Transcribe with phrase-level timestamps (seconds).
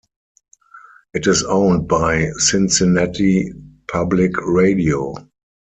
[1.13, 3.53] It is owned by Cincinnati
[3.87, 5.13] Public Radio.